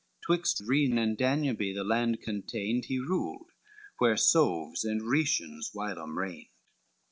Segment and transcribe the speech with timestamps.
[0.25, 3.51] 'Twixt Rhene and Danubie the land contained He ruled,
[3.99, 6.47] where Swaves and Rhetians whilom reigned.